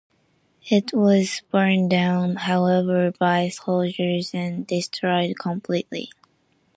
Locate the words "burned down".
1.51-2.35